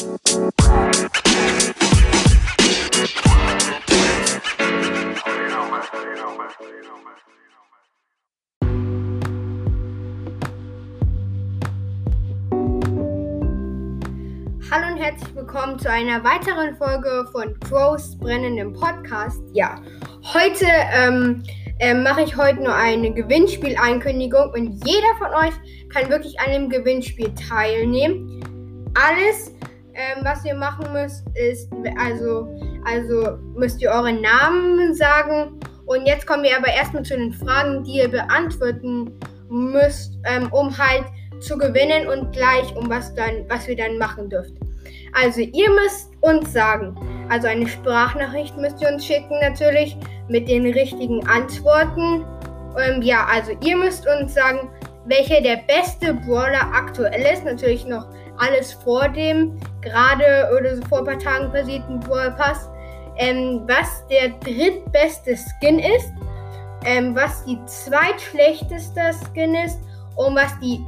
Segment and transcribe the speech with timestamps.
[0.00, 0.08] Hallo
[14.88, 19.42] und herzlich willkommen zu einer weiteren Folge von Crows brennendem Podcast.
[19.52, 19.82] Ja,
[20.32, 20.64] heute
[20.94, 21.42] ähm,
[21.78, 25.52] äh, mache ich heute nur eine Gewinnspieleinkündigung und jeder von euch
[25.90, 28.42] kann wirklich an dem Gewinnspiel teilnehmen.
[28.94, 29.52] Alles,
[30.00, 32.48] ähm, was ihr machen müsst, ist also,
[32.86, 35.60] also müsst ihr euren Namen sagen.
[35.86, 39.12] Und jetzt kommen wir aber erstmal zu den Fragen, die ihr beantworten
[39.48, 41.04] müsst, ähm, um halt
[41.40, 44.54] zu gewinnen und gleich um was dann, was wir dann machen dürft.
[45.12, 46.96] Also ihr müsst uns sagen,
[47.28, 49.96] also eine Sprachnachricht müsst ihr uns schicken natürlich
[50.28, 52.24] mit den richtigen Antworten.
[52.78, 54.70] Ähm, ja, also ihr müsst uns sagen,
[55.06, 57.44] welcher der beste Brawler aktuell ist.
[57.44, 58.06] Natürlich noch
[58.38, 62.68] alles vor dem gerade oder so vor ein paar Tagen versierten Brawl Pass.
[63.16, 66.10] Ähm, was der drittbeste Skin ist,
[66.86, 69.78] ähm, was die zweitschlechteste Skin ist
[70.16, 70.84] und was die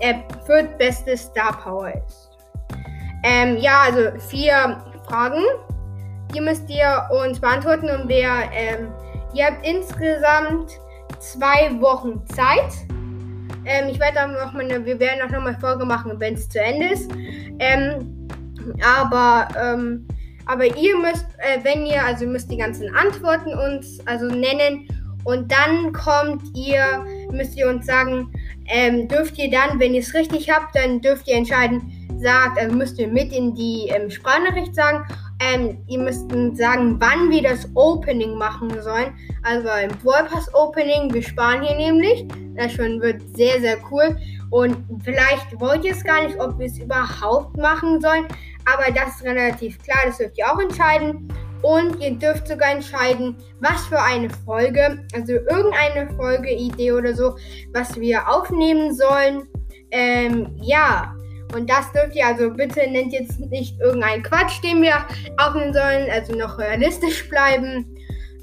[0.00, 2.28] äh, viertbeste Star Power ist.
[3.24, 5.42] Ähm, ja, also vier Fragen.
[6.34, 8.92] Die müsst ihr uns beantworten und wir, ähm,
[9.32, 10.78] ihr habt insgesamt
[11.20, 12.72] zwei Wochen Zeit.
[13.64, 16.34] Ähm, ich werde auch noch mal eine, wir werden auch noch mal Folge machen, wenn
[16.34, 17.10] es zu Ende ist.
[17.58, 18.28] Ähm,
[18.82, 20.06] aber, ähm,
[20.46, 24.88] aber ihr müsst, äh, wenn ihr, also müsst die ganzen Antworten uns also nennen
[25.24, 28.32] und dann kommt ihr, müsst ihr uns sagen,
[28.66, 32.74] ähm, dürft ihr dann, wenn ihr es richtig habt, dann dürft ihr entscheiden, sagt, also
[32.74, 35.04] müsst ihr mit in die ähm, Sprachnachricht sagen.
[35.40, 39.14] Ähm, ihr müsst sagen, wann wir das Opening machen sollen.
[39.44, 41.12] Also ein Brawl Pass Opening.
[41.14, 42.26] Wir sparen hier nämlich.
[42.56, 44.16] Das schon wird sehr, sehr cool.
[44.50, 48.26] Und vielleicht wollt ihr es gar nicht, ob wir es überhaupt machen sollen.
[48.64, 49.98] Aber das ist relativ klar.
[50.06, 51.28] Das dürft ihr auch entscheiden.
[51.62, 57.36] Und ihr dürft sogar entscheiden, was für eine Folge, also irgendeine Folgeidee oder so,
[57.72, 59.48] was wir aufnehmen sollen.
[59.90, 61.16] Ähm, ja,
[61.54, 65.06] und das dürft ihr also bitte nennt jetzt nicht irgendeinen Quatsch, den wir
[65.38, 67.86] aufnehmen sollen, also noch realistisch bleiben.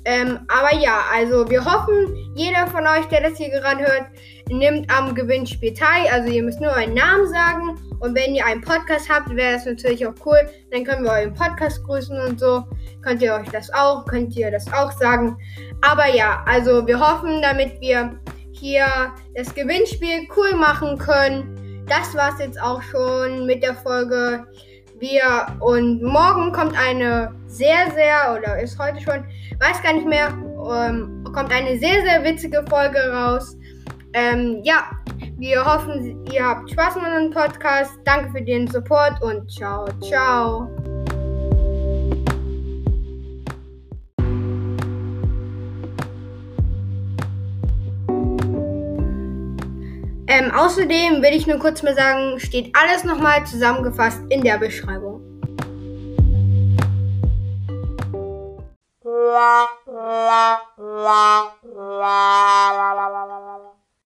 [0.06, 4.06] Ähm, aber ja, also wir hoffen, jeder von euch, der das hier gerade hört,
[4.50, 6.08] nimmt am Gewinnspiel teil.
[6.12, 7.80] Also ihr müsst nur euren Namen sagen.
[8.00, 10.48] Und wenn ihr einen Podcast habt, wäre das natürlich auch cool.
[10.72, 12.64] Dann können wir euren Podcast grüßen und so.
[13.02, 15.38] Könnt ihr euch das auch, könnt ihr das auch sagen.
[15.82, 18.20] Aber ja, also wir hoffen, damit wir
[18.52, 18.86] hier
[19.34, 21.55] das Gewinnspiel cool machen können
[21.88, 24.46] das war's jetzt auch schon mit der Folge.
[24.98, 29.26] Wir und morgen kommt eine sehr, sehr, oder ist heute schon,
[29.60, 33.58] weiß gar nicht mehr, ähm, kommt eine sehr, sehr witzige Folge raus.
[34.14, 34.90] Ähm, ja,
[35.38, 37.92] wir hoffen, ihr habt Spaß mit unserem Podcast.
[38.06, 40.95] Danke für den Support und ciao, ciao.
[50.38, 55.22] Ähm, außerdem will ich nur kurz mal sagen, steht alles nochmal zusammengefasst in der Beschreibung.